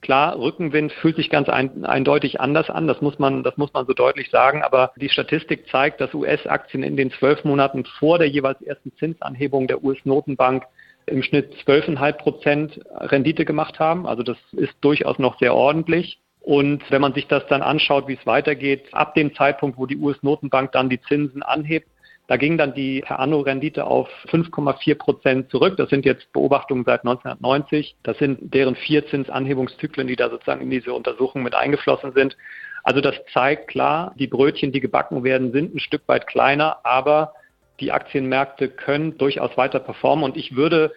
Klar, 0.02 0.40
Rückenwind 0.40 0.94
fühlt 0.94 1.16
sich 1.16 1.30
ganz 1.30 1.50
ein, 1.50 1.84
eindeutig 1.84 2.40
anders 2.40 2.70
an, 2.70 2.88
das 2.88 3.02
muss, 3.02 3.18
man, 3.18 3.44
das 3.44 3.58
muss 3.58 3.74
man 3.74 3.88
so 3.88 3.94
deutlich 3.94 4.30
sagen, 4.30 4.62
aber 4.62 4.92
die 4.96 5.10
Statistik 5.10 5.68
zeigt, 5.70 6.00
dass 6.00 6.14
US-Aktien 6.14 6.84
in 6.84 6.96
den 6.96 7.12
zwölf 7.12 7.44
Monaten 7.44 7.84
vor 7.84 8.20
der 8.20 8.30
jeweils 8.30 8.62
ersten 8.62 8.96
Zinsanhebung 8.98 9.68
der 9.68 9.84
US-Notenbank 9.84 10.64
im 11.08 11.24
Schnitt 11.24 11.54
12,5 11.66 12.12
Prozent 12.14 12.80
Rendite 13.00 13.44
gemacht 13.46 13.80
haben. 13.80 14.06
Also 14.06 14.24
das 14.24 14.38
ist 14.52 14.76
durchaus 14.82 15.18
noch 15.20 15.40
sehr 15.40 15.56
ordentlich. 15.56 16.20
Und 16.42 16.90
wenn 16.92 17.02
man 17.02 17.14
sich 17.14 17.28
das 17.28 17.46
dann 17.48 17.62
anschaut, 17.62 18.08
wie 18.08 18.14
es 18.14 18.26
weitergeht, 18.26 18.94
ab 18.94 19.16
dem 19.16 19.34
Zeitpunkt, 19.36 19.78
wo 19.78 19.86
die 19.86 19.98
US-Notenbank 19.98 20.72
dann 20.72 20.90
die 20.90 21.02
Zinsen 21.02 21.44
anhebt, 21.44 21.90
da 22.28 22.36
ging 22.36 22.58
dann 22.58 22.74
die 22.74 23.02
per 23.02 23.20
Anno 23.20 23.40
Rendite 23.40 23.86
auf 23.86 24.10
5,4 24.30 24.96
Prozent 24.96 25.50
zurück. 25.50 25.78
Das 25.78 25.90
sind 25.90 26.06
jetzt 26.06 26.32
Beobachtungen 26.34 26.84
seit 26.86 27.06
1990. 27.06 27.96
Das 28.04 28.18
sind 28.18 28.54
deren 28.54 28.76
vier 28.76 29.08
Zinsanhebungszyklen, 29.08 30.08
die 30.08 30.18
da 30.18 30.30
sozusagen 30.30 30.62
in 30.62 30.70
diese 30.70 30.94
Untersuchung 30.94 31.42
mit 31.44 31.56
eingeflossen 31.56 32.12
sind. 32.12 32.36
Also 32.84 33.00
das 33.00 33.16
zeigt 33.34 33.70
klar, 33.70 34.14
die 34.20 34.28
Brötchen, 34.28 34.74
die 34.74 34.82
gebacken 34.82 35.24
werden, 35.24 35.54
sind 35.54 35.76
ein 35.76 35.80
Stück 35.80 36.04
weit 36.08 36.28
kleiner, 36.28 36.86
aber 36.86 37.34
die 37.80 37.92
Aktienmärkte 37.92 38.70
können 38.70 39.18
durchaus 39.18 39.56
weiter 39.56 39.80
performen 39.80 40.26
und 40.26 40.36
ich 40.36 40.56
würde 40.56 40.94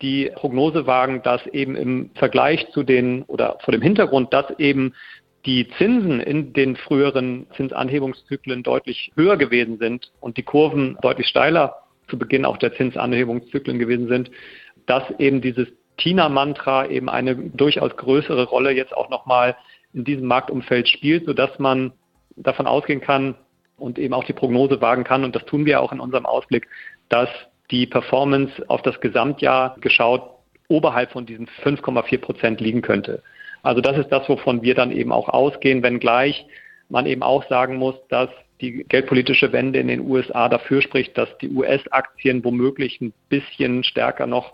die 0.00 0.30
Prognose 0.34 0.86
wagen, 0.86 1.22
dass 1.22 1.46
eben 1.48 1.76
im 1.76 2.10
Vergleich 2.14 2.70
zu 2.72 2.82
den 2.82 3.22
oder 3.24 3.58
vor 3.64 3.72
dem 3.72 3.82
Hintergrund, 3.82 4.32
dass 4.32 4.50
eben 4.58 4.94
die 5.46 5.68
Zinsen 5.78 6.20
in 6.20 6.52
den 6.52 6.76
früheren 6.76 7.46
Zinsanhebungszyklen 7.56 8.62
deutlich 8.62 9.12
höher 9.16 9.36
gewesen 9.36 9.78
sind 9.78 10.12
und 10.20 10.36
die 10.36 10.42
Kurven 10.42 10.98
deutlich 11.00 11.28
steiler 11.28 11.76
zu 12.08 12.18
Beginn 12.18 12.44
auch 12.44 12.58
der 12.58 12.74
Zinsanhebungszyklen 12.74 13.78
gewesen 13.78 14.08
sind, 14.08 14.30
dass 14.86 15.04
eben 15.18 15.40
dieses 15.40 15.68
Tina-Mantra 15.96 16.86
eben 16.88 17.08
eine 17.08 17.36
durchaus 17.36 17.96
größere 17.96 18.44
Rolle 18.44 18.72
jetzt 18.72 18.94
auch 18.94 19.10
nochmal 19.10 19.56
in 19.92 20.04
diesem 20.04 20.26
Marktumfeld 20.26 20.88
spielt, 20.88 21.26
sodass 21.26 21.58
man 21.58 21.92
davon 22.36 22.66
ausgehen 22.66 23.00
kann, 23.00 23.34
und 23.80 23.98
eben 23.98 24.14
auch 24.14 24.24
die 24.24 24.34
Prognose 24.34 24.80
wagen 24.80 25.04
kann. 25.04 25.24
Und 25.24 25.34
das 25.34 25.44
tun 25.46 25.64
wir 25.64 25.80
auch 25.80 25.92
in 25.92 26.00
unserem 26.00 26.26
Ausblick, 26.26 26.68
dass 27.08 27.30
die 27.70 27.86
Performance 27.86 28.52
auf 28.68 28.82
das 28.82 29.00
Gesamtjahr 29.00 29.76
geschaut 29.80 30.22
oberhalb 30.68 31.10
von 31.12 31.26
diesen 31.26 31.48
5,4 31.64 32.18
Prozent 32.18 32.60
liegen 32.60 32.82
könnte. 32.82 33.22
Also 33.62 33.80
das 33.80 33.98
ist 33.98 34.08
das, 34.10 34.28
wovon 34.28 34.62
wir 34.62 34.74
dann 34.74 34.92
eben 34.92 35.12
auch 35.12 35.28
ausgehen, 35.28 35.82
wenngleich 35.82 36.46
man 36.88 37.06
eben 37.06 37.22
auch 37.22 37.46
sagen 37.48 37.76
muss, 37.76 37.94
dass 38.08 38.30
die 38.60 38.84
geldpolitische 38.88 39.52
Wende 39.52 39.78
in 39.78 39.88
den 39.88 40.00
USA 40.00 40.48
dafür 40.48 40.82
spricht, 40.82 41.16
dass 41.16 41.28
die 41.38 41.48
US-Aktien 41.48 42.44
womöglich 42.44 43.00
ein 43.00 43.12
bisschen 43.28 43.84
stärker 43.84 44.26
noch 44.26 44.52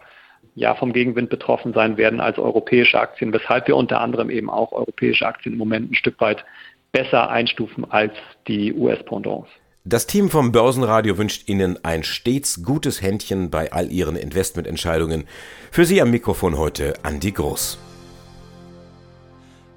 ja, 0.55 0.75
vom 0.75 0.93
Gegenwind 0.93 1.29
betroffen 1.29 1.73
sein 1.73 1.97
werden 1.97 2.21
als 2.21 2.39
europäische 2.39 2.99
Aktien, 2.99 3.33
weshalb 3.33 3.69
wir 3.69 3.77
unter 3.77 4.01
anderem 4.01 4.31
eben 4.31 4.49
auch 4.49 4.73
europäische 4.73 5.27
Aktien 5.27 5.53
im 5.53 5.59
Moment 5.59 5.91
ein 5.91 5.95
Stück 5.95 6.21
weit 6.21 6.45
besser 6.93 7.29
einstufen 7.29 7.91
als 7.91 8.13
die 8.49 8.73
US-Pendants. 8.73 9.49
Das 9.85 10.07
Team 10.07 10.31
vom 10.31 10.51
Börsenradio 10.51 11.19
wünscht 11.19 11.49
Ihnen 11.49 11.79
ein 11.85 12.03
stets 12.03 12.65
gutes 12.65 13.03
Händchen 13.03 13.51
bei 13.51 13.71
all 13.71 13.93
Ihren 13.93 14.17
Investmententscheidungen. 14.17 15.25
Für 15.71 15.85
Sie 15.85 16.01
am 16.01 16.11
Mikrofon 16.11 16.59
heute 16.59 16.95
Andi 17.05 17.33
Groß. 17.33 17.79